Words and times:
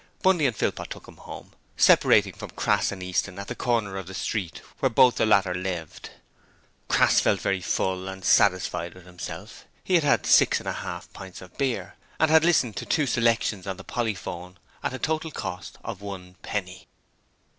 Bundy 0.23 0.47
and 0.47 0.55
Philpot 0.55 0.89
took 0.89 1.07
him 1.07 1.17
home, 1.17 1.53
separating 1.77 2.33
from 2.33 2.49
Crass 2.49 2.91
and 2.91 3.03
Easton 3.03 3.37
at 3.37 3.49
the 3.49 3.53
corner 3.55 3.97
of 3.97 4.07
the 4.07 4.15
street 4.15 4.63
where 4.79 4.89
both 4.89 5.17
the 5.17 5.27
latter 5.27 5.53
lived. 5.53 6.09
Crass 6.87 7.19
felt 7.19 7.39
very 7.39 7.61
full 7.61 8.07
and 8.07 8.25
satisfied 8.25 8.95
with 8.95 9.05
himself. 9.05 9.65
He 9.83 9.93
had 9.93 10.03
had 10.03 10.25
six 10.25 10.59
and 10.59 10.67
a 10.67 10.73
half 10.73 11.13
pints 11.13 11.39
of 11.39 11.55
beer, 11.55 11.97
and 12.19 12.31
had 12.31 12.43
listened 12.43 12.77
to 12.77 12.85
two 12.87 13.05
selections 13.05 13.67
on 13.67 13.77
the 13.77 13.83
polyphone 13.83 14.57
at 14.81 14.91
a 14.91 14.97
total 14.97 15.29
cost 15.29 15.77
of 15.83 16.01
one 16.01 16.35
penny. 16.41 16.87